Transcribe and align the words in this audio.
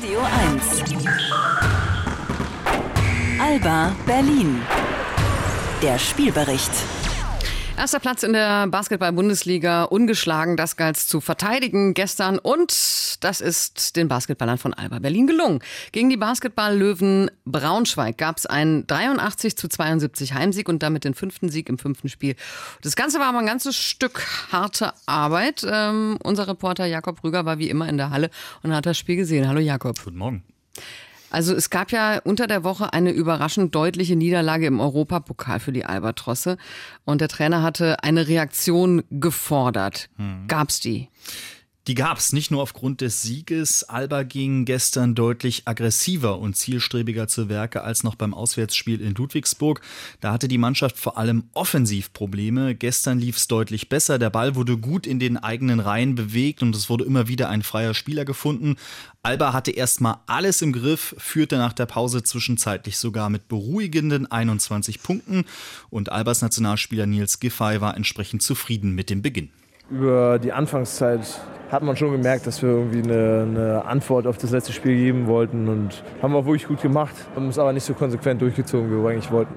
Radio 0.00 0.20
1. 0.20 0.82
Alba 3.38 3.94
Berlin. 4.06 4.62
Der 5.82 5.98
Spielbericht. 5.98 6.70
Erster 7.80 7.98
Platz 7.98 8.24
in 8.24 8.34
der 8.34 8.66
Basketball-Bundesliga, 8.66 9.84
ungeschlagen, 9.84 10.58
das 10.58 10.76
galt 10.76 10.98
zu 10.98 11.22
verteidigen 11.22 11.94
gestern 11.94 12.38
und 12.38 12.74
das 13.24 13.40
ist 13.40 13.96
den 13.96 14.06
Basketballern 14.06 14.58
von 14.58 14.74
Alba 14.74 14.98
Berlin 14.98 15.26
gelungen. 15.26 15.60
Gegen 15.90 16.10
die 16.10 16.18
Basketball-Löwen 16.18 17.30
Braunschweig 17.46 18.18
gab 18.18 18.36
es 18.36 18.44
einen 18.44 18.86
83 18.86 19.56
zu 19.56 19.66
72 19.66 20.34
Heimsieg 20.34 20.68
und 20.68 20.82
damit 20.82 21.04
den 21.04 21.14
fünften 21.14 21.48
Sieg 21.48 21.70
im 21.70 21.78
fünften 21.78 22.10
Spiel. 22.10 22.36
Das 22.82 22.96
Ganze 22.96 23.18
war 23.18 23.28
aber 23.28 23.38
ein 23.38 23.46
ganzes 23.46 23.76
Stück 23.76 24.26
harte 24.52 24.92
Arbeit. 25.06 25.66
Ähm, 25.66 26.18
unser 26.22 26.48
Reporter 26.48 26.84
Jakob 26.84 27.24
Rüger 27.24 27.46
war 27.46 27.58
wie 27.58 27.70
immer 27.70 27.88
in 27.88 27.96
der 27.96 28.10
Halle 28.10 28.28
und 28.62 28.74
hat 28.74 28.84
das 28.84 28.98
Spiel 28.98 29.16
gesehen. 29.16 29.48
Hallo 29.48 29.60
Jakob. 29.60 30.04
Guten 30.04 30.18
Morgen. 30.18 30.44
Also 31.30 31.54
es 31.54 31.70
gab 31.70 31.92
ja 31.92 32.20
unter 32.24 32.46
der 32.46 32.64
Woche 32.64 32.92
eine 32.92 33.12
überraschend 33.12 33.74
deutliche 33.74 34.16
Niederlage 34.16 34.66
im 34.66 34.80
Europapokal 34.80 35.60
für 35.60 35.72
die 35.72 35.84
Albatrosse 35.84 36.58
und 37.04 37.20
der 37.20 37.28
Trainer 37.28 37.62
hatte 37.62 38.02
eine 38.02 38.28
Reaktion 38.28 39.04
gefordert. 39.10 40.10
Hm. 40.16 40.46
Gab's 40.48 40.80
die? 40.80 41.08
Die 41.86 41.94
gab 41.94 42.18
es 42.18 42.34
nicht 42.34 42.50
nur 42.50 42.60
aufgrund 42.60 43.00
des 43.00 43.22
Sieges. 43.22 43.84
Alba 43.84 44.22
ging 44.22 44.66
gestern 44.66 45.14
deutlich 45.14 45.62
aggressiver 45.64 46.38
und 46.38 46.54
zielstrebiger 46.54 47.26
zu 47.26 47.48
Werke 47.48 47.82
als 47.82 48.04
noch 48.04 48.16
beim 48.16 48.34
Auswärtsspiel 48.34 49.00
in 49.00 49.14
Ludwigsburg. 49.14 49.80
Da 50.20 50.30
hatte 50.32 50.46
die 50.46 50.58
Mannschaft 50.58 50.98
vor 50.98 51.16
allem 51.16 51.44
offensiv 51.54 52.12
Probleme. 52.12 52.74
Gestern 52.74 53.18
lief 53.18 53.38
es 53.38 53.48
deutlich 53.48 53.88
besser. 53.88 54.18
Der 54.18 54.28
Ball 54.28 54.56
wurde 54.56 54.76
gut 54.76 55.06
in 55.06 55.18
den 55.18 55.38
eigenen 55.38 55.80
Reihen 55.80 56.14
bewegt 56.14 56.62
und 56.62 56.76
es 56.76 56.90
wurde 56.90 57.04
immer 57.04 57.28
wieder 57.28 57.48
ein 57.48 57.62
freier 57.62 57.94
Spieler 57.94 58.26
gefunden. 58.26 58.76
Alba 59.22 59.54
hatte 59.54 59.70
erstmal 59.70 60.18
alles 60.26 60.60
im 60.60 60.72
Griff, 60.72 61.14
führte 61.16 61.56
nach 61.56 61.72
der 61.72 61.86
Pause 61.86 62.22
zwischenzeitlich 62.22 62.98
sogar 62.98 63.30
mit 63.30 63.48
beruhigenden 63.48 64.30
21 64.30 65.02
Punkten 65.02 65.44
und 65.88 66.12
Albas 66.12 66.42
Nationalspieler 66.42 67.06
Nils 67.06 67.40
Giffey 67.40 67.80
war 67.80 67.96
entsprechend 67.96 68.42
zufrieden 68.42 68.94
mit 68.94 69.08
dem 69.08 69.22
Beginn. 69.22 69.50
Über 69.90 70.38
die 70.38 70.52
Anfangszeit 70.52 71.40
hat 71.70 71.82
man 71.82 71.96
schon 71.96 72.10
gemerkt, 72.10 72.46
dass 72.46 72.62
wir 72.62 72.68
irgendwie 72.68 73.02
eine, 73.02 73.46
eine, 73.48 73.84
Antwort 73.84 74.26
auf 74.26 74.38
das 74.38 74.50
letzte 74.50 74.72
Spiel 74.72 74.96
geben 74.96 75.26
wollten 75.26 75.68
und 75.68 76.02
haben 76.20 76.32
wir 76.32 76.44
wirklich 76.44 76.66
gut 76.66 76.82
gemacht, 76.82 77.14
haben 77.36 77.48
es 77.48 77.58
aber 77.58 77.72
nicht 77.72 77.84
so 77.84 77.94
konsequent 77.94 78.42
durchgezogen, 78.42 78.90
wie 78.90 79.02
wir 79.02 79.10
eigentlich 79.10 79.30
wollten. 79.30 79.54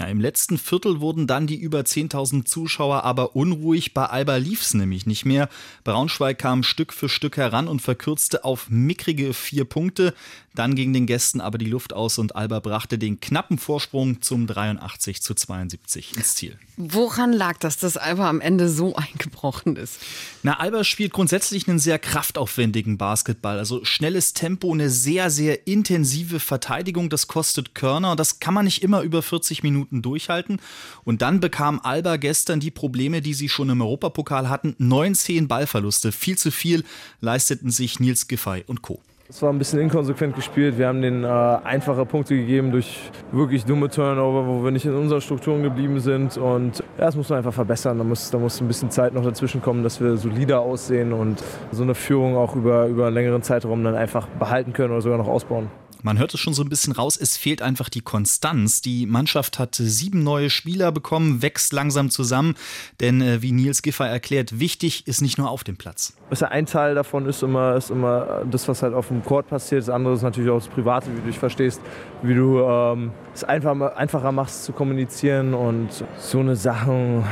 Ja, 0.00 0.06
Im 0.06 0.20
letzten 0.20 0.56
Viertel 0.58 1.00
wurden 1.00 1.26
dann 1.26 1.46
die 1.46 1.56
über 1.56 1.80
10.000 1.80 2.46
Zuschauer 2.46 3.04
aber 3.04 3.36
unruhig. 3.36 3.92
Bei 3.92 4.06
Alba 4.06 4.36
lief 4.36 4.62
es 4.62 4.74
nämlich 4.74 5.04
nicht 5.04 5.26
mehr. 5.26 5.50
Braunschweig 5.84 6.38
kam 6.38 6.62
Stück 6.62 6.92
für 6.92 7.08
Stück 7.08 7.36
heran 7.36 7.68
und 7.68 7.80
verkürzte 7.80 8.44
auf 8.44 8.70
mickrige 8.70 9.34
vier 9.34 9.64
Punkte. 9.64 10.14
Dann 10.54 10.74
ging 10.74 10.92
den 10.92 11.06
Gästen 11.06 11.40
aber 11.40 11.58
die 11.58 11.66
Luft 11.66 11.92
aus 11.92 12.18
und 12.18 12.34
Alba 12.34 12.60
brachte 12.60 12.98
den 12.98 13.20
knappen 13.20 13.58
Vorsprung 13.58 14.20
zum 14.20 14.46
83 14.46 15.22
zu 15.22 15.34
72 15.34 16.16
ins 16.16 16.34
Ziel. 16.34 16.58
Woran 16.76 17.32
lag 17.32 17.58
das, 17.58 17.76
dass 17.76 17.96
Alba 17.96 18.28
am 18.28 18.40
Ende 18.40 18.68
so 18.68 18.96
eingebrochen 18.96 19.76
ist? 19.76 19.98
Na, 20.42 20.58
Alba 20.58 20.82
spielt 20.82 21.12
grundsätzlich 21.12 21.68
einen 21.68 21.78
sehr 21.78 21.98
kraftaufwendigen 21.98 22.98
Basketball. 22.98 23.58
Also 23.58 23.84
schnelles 23.84 24.32
Tempo, 24.32 24.72
eine 24.72 24.90
sehr, 24.90 25.30
sehr 25.30 25.66
intensive 25.68 26.40
Verteidigung. 26.40 27.10
Das 27.10 27.28
kostet 27.28 27.74
Körner 27.74 28.16
das 28.16 28.38
kann 28.38 28.52
man 28.52 28.66
nicht 28.66 28.82
immer 28.82 29.00
über 29.00 29.22
40 29.22 29.62
Minuten 29.62 29.89
durchhalten. 29.90 30.60
Und 31.04 31.22
dann 31.22 31.40
bekam 31.40 31.80
Alba 31.82 32.16
gestern 32.16 32.60
die 32.60 32.70
Probleme, 32.70 33.20
die 33.20 33.34
sie 33.34 33.48
schon 33.48 33.70
im 33.70 33.82
Europapokal 33.82 34.48
hatten. 34.48 34.74
19 34.78 35.48
Ballverluste, 35.48 36.12
viel 36.12 36.38
zu 36.38 36.50
viel 36.50 36.84
leisteten 37.20 37.70
sich 37.70 38.00
Nils 38.00 38.28
Giffey 38.28 38.64
und 38.66 38.82
Co. 38.82 39.00
Es 39.30 39.40
war 39.42 39.52
ein 39.52 39.58
bisschen 39.58 39.78
inkonsequent 39.78 40.34
gespielt. 40.34 40.76
Wir 40.76 40.88
haben 40.88 41.02
den 41.02 41.22
äh, 41.22 41.28
einfache 41.28 42.04
Punkte 42.04 42.34
gegeben 42.34 42.72
durch 42.72 42.98
wirklich 43.30 43.64
dumme 43.64 43.88
Turnover, 43.88 44.44
wo 44.44 44.64
wir 44.64 44.72
nicht 44.72 44.86
in 44.86 44.94
unseren 44.94 45.20
Strukturen 45.20 45.62
geblieben 45.62 46.00
sind. 46.00 46.36
Und 46.36 46.80
ja, 46.98 47.04
das 47.04 47.14
muss 47.14 47.28
man 47.28 47.38
einfach 47.38 47.54
verbessern. 47.54 47.98
Da 47.98 48.02
muss, 48.02 48.28
da 48.32 48.38
muss 48.38 48.60
ein 48.60 48.66
bisschen 48.66 48.90
Zeit 48.90 49.14
noch 49.14 49.22
dazwischen 49.22 49.62
kommen, 49.62 49.84
dass 49.84 50.00
wir 50.00 50.16
solider 50.16 50.58
aussehen 50.58 51.12
und 51.12 51.44
so 51.70 51.84
eine 51.84 51.94
Führung 51.94 52.36
auch 52.36 52.56
über, 52.56 52.86
über 52.86 53.06
einen 53.06 53.14
längeren 53.14 53.42
Zeitraum 53.44 53.84
dann 53.84 53.94
einfach 53.94 54.26
behalten 54.26 54.72
können 54.72 54.90
oder 54.90 55.02
sogar 55.02 55.18
noch 55.18 55.28
ausbauen. 55.28 55.68
Man 56.02 56.18
hört 56.18 56.34
es 56.34 56.40
schon 56.40 56.54
so 56.54 56.62
ein 56.62 56.68
bisschen 56.68 56.92
raus, 56.92 57.16
es 57.16 57.36
fehlt 57.36 57.62
einfach 57.62 57.88
die 57.88 58.00
Konstanz. 58.00 58.80
Die 58.80 59.06
Mannschaft 59.06 59.58
hat 59.58 59.74
sieben 59.74 60.22
neue 60.22 60.50
Spieler 60.50 60.92
bekommen, 60.92 61.42
wächst 61.42 61.72
langsam 61.72 62.10
zusammen. 62.10 62.54
Denn 63.00 63.20
äh, 63.20 63.42
wie 63.42 63.52
Nils 63.52 63.82
Giffer 63.82 64.06
erklärt, 64.06 64.58
wichtig 64.58 65.06
ist 65.06 65.20
nicht 65.20 65.38
nur 65.38 65.50
auf 65.50 65.64
dem 65.64 65.76
Platz. 65.76 66.14
ein 66.30 66.66
Teil 66.66 66.94
davon 66.94 67.26
ist 67.26 67.42
immer, 67.42 67.76
ist 67.76 67.90
immer 67.90 68.44
das, 68.50 68.66
was 68.68 68.82
halt 68.82 68.94
auf 68.94 69.08
dem 69.08 69.24
Court 69.24 69.48
passiert. 69.48 69.82
Das 69.82 69.90
andere 69.90 70.14
ist 70.14 70.22
natürlich 70.22 70.50
auch 70.50 70.58
das 70.58 70.68
Private, 70.68 71.10
wie 71.12 71.20
du 71.20 71.26
dich 71.26 71.38
verstehst, 71.38 71.80
wie 72.22 72.34
du 72.34 72.60
ähm, 72.60 73.12
es 73.34 73.44
einfach, 73.44 73.96
einfacher 73.96 74.32
machst 74.32 74.64
zu 74.64 74.72
kommunizieren. 74.72 75.54
Und 75.54 75.88
so 76.18 76.40
eine 76.40 76.56
Sachen 76.56 77.24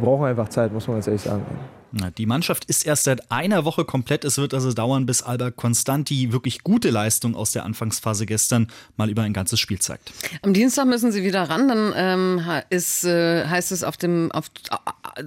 brauchen 0.00 0.26
einfach 0.26 0.48
Zeit, 0.48 0.72
muss 0.72 0.86
man 0.86 0.96
ganz 0.96 1.06
ehrlich 1.06 1.22
sagen. 1.22 1.44
Die 1.92 2.26
Mannschaft 2.26 2.64
ist 2.66 2.86
erst 2.86 3.04
seit 3.04 3.30
einer 3.30 3.64
Woche 3.64 3.84
komplett. 3.84 4.24
Es 4.24 4.38
wird 4.38 4.54
also 4.54 4.72
dauern, 4.72 5.06
bis 5.06 5.22
Alba 5.22 5.50
konstant 5.50 6.08
die 6.08 6.32
wirklich 6.32 6.62
gute 6.62 6.90
Leistung 6.90 7.34
aus 7.34 7.52
der 7.52 7.64
Anfangsphase 7.64 8.26
gestern 8.26 8.68
mal 8.96 9.10
über 9.10 9.22
ein 9.22 9.32
ganzes 9.32 9.58
Spiel 9.60 9.80
zeigt. 9.80 10.12
Am 10.42 10.54
Dienstag 10.54 10.86
müssen 10.86 11.12
sie 11.12 11.24
wieder 11.24 11.42
ran. 11.44 11.68
Dann 11.68 11.92
ähm, 11.96 12.62
ist, 12.70 13.04
äh, 13.04 13.46
heißt 13.46 13.72
es 13.72 13.82
auf 13.82 13.96
dem, 13.96 14.30
auf, 14.32 14.50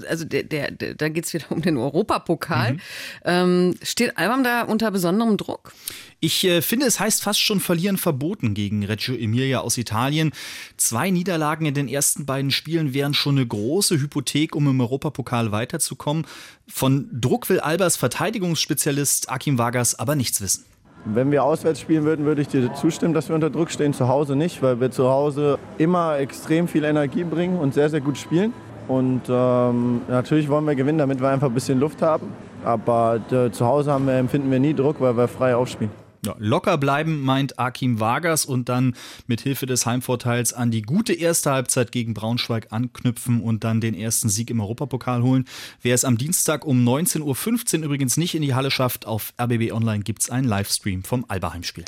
also 0.07 0.25
der, 0.25 0.43
der, 0.43 0.71
der 0.71 0.95
da 0.95 1.09
geht 1.09 1.25
es 1.25 1.33
wieder 1.33 1.45
um 1.51 1.61
den 1.61 1.77
Europapokal. 1.77 2.73
Mhm. 2.73 2.79
Ähm, 3.25 3.75
steht 3.81 4.17
Alba 4.17 4.33
da 4.43 4.61
unter 4.63 4.89
besonderem 4.91 5.37
Druck? 5.37 5.73
Ich 6.19 6.45
äh, 6.45 6.61
finde, 6.61 6.85
es 6.85 7.01
heißt 7.01 7.21
fast 7.21 7.41
schon 7.41 7.59
verlieren 7.59 7.97
verboten 7.97 8.53
gegen 8.53 8.85
Reggio 8.85 9.13
Emilia 9.13 9.59
aus 9.59 9.77
Italien. 9.77 10.31
Zwei 10.77 11.09
Niederlagen 11.09 11.65
in 11.65 11.73
den 11.73 11.89
ersten 11.89 12.25
beiden 12.25 12.49
Spielen 12.49 12.93
wären 12.93 13.13
schon 13.13 13.37
eine 13.37 13.45
große 13.45 13.99
Hypothek, 13.99 14.55
um 14.55 14.69
im 14.69 14.79
Europapokal 14.79 15.51
weiterzukommen. 15.51 16.25
Von 16.67 17.09
Druck 17.11 17.49
will 17.49 17.59
Albers 17.59 17.95
Verteidigungsspezialist 17.95 19.29
Akim 19.29 19.57
Vargas 19.57 19.97
aber 19.97 20.15
nichts 20.15 20.41
wissen. 20.41 20.65
Wenn 21.05 21.31
wir 21.31 21.43
auswärts 21.43 21.81
spielen 21.81 22.05
würden, 22.05 22.25
würde 22.25 22.41
ich 22.41 22.47
dir 22.47 22.73
zustimmen, 22.75 23.13
dass 23.13 23.27
wir 23.27 23.35
unter 23.35 23.49
Druck 23.49 23.71
stehen. 23.71 23.93
Zu 23.93 24.07
Hause 24.07 24.37
nicht, 24.37 24.61
weil 24.61 24.79
wir 24.79 24.89
zu 24.89 25.09
Hause 25.09 25.59
immer 25.77 26.17
extrem 26.17 26.67
viel 26.69 26.85
Energie 26.85 27.25
bringen 27.25 27.59
und 27.59 27.73
sehr, 27.73 27.89
sehr 27.89 27.99
gut 27.99 28.17
spielen. 28.17 28.53
Und 28.87 29.23
ähm, 29.29 30.01
natürlich 30.07 30.47
wollen 30.47 30.65
wir 30.65 30.75
gewinnen, 30.75 30.97
damit 30.97 31.19
wir 31.21 31.29
einfach 31.29 31.47
ein 31.47 31.53
bisschen 31.53 31.79
Luft 31.79 32.01
haben. 32.01 32.27
Aber 32.63 33.19
äh, 33.31 33.51
zu 33.51 33.65
Hause 33.65 33.91
haben 33.91 34.07
wir, 34.07 34.13
empfinden 34.13 34.49
wir 34.49 34.59
nie 34.59 34.73
Druck, 34.73 35.01
weil 35.01 35.17
wir 35.17 35.27
frei 35.27 35.55
aufspielen. 35.55 36.02
Ja, 36.25 36.35
locker 36.39 36.77
bleiben, 36.77 37.21
meint 37.21 37.59
Akim 37.59 37.99
Vargas 37.99 38.45
und 38.45 38.69
dann 38.69 38.95
mit 39.27 39.41
Hilfe 39.41 39.65
des 39.65 39.85
Heimvorteils 39.85 40.53
an 40.53 40.71
die 40.71 40.81
gute 40.81 41.13
erste 41.13 41.51
Halbzeit 41.51 41.91
gegen 41.91 42.13
Braunschweig 42.13 42.67
anknüpfen 42.71 43.41
und 43.41 43.65
dann 43.65 43.81
den 43.81 43.93
ersten 43.93 44.29
Sieg 44.29 44.49
im 44.49 44.61
Europapokal 44.61 45.21
holen. 45.21 45.45
Wer 45.81 45.95
es 45.95 46.05
am 46.05 46.17
Dienstag 46.17 46.65
um 46.65 46.87
19.15 46.87 47.79
Uhr 47.79 47.85
übrigens 47.85 48.15
nicht 48.15 48.35
in 48.35 48.41
die 48.41 48.53
Halle 48.53 48.71
schafft, 48.71 49.05
auf 49.05 49.33
RBB 49.41 49.73
Online 49.73 50.03
gibt 50.03 50.21
es 50.21 50.29
einen 50.29 50.47
Livestream 50.47 51.03
vom 51.03 51.25
Alba-Heimspiel. 51.27 51.83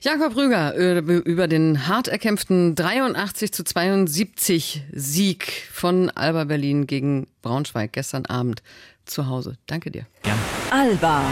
Jakob 0.00 0.36
Rüger 0.36 0.74
äh, 0.74 0.98
über 1.00 1.46
den 1.46 1.88
hart 1.88 2.08
erkämpften 2.08 2.74
83 2.74 3.52
zu 3.52 3.64
72 3.64 4.82
Sieg 4.92 5.68
von 5.72 6.08
Alba 6.10 6.44
Berlin 6.44 6.86
gegen 6.86 7.26
Braunschweig 7.42 7.92
gestern 7.92 8.24
Abend 8.24 8.62
zu 9.04 9.26
Hause. 9.26 9.58
Danke 9.66 9.90
dir. 9.90 10.06
Gerne. 10.22 10.40
Alba. 10.70 11.22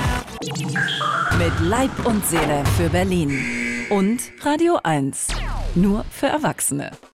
Mit 0.42 1.60
Leib 1.60 1.90
und 2.04 2.26
Seele 2.26 2.64
für 2.76 2.88
Berlin. 2.88 3.86
Und 3.90 4.20
Radio 4.42 4.78
1. 4.82 5.28
Nur 5.74 6.04
für 6.10 6.26
Erwachsene. 6.26 6.90